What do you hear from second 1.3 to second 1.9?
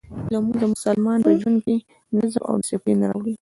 ژوند کې